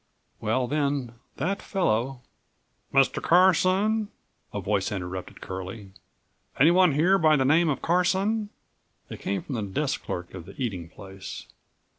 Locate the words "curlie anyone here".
5.41-7.19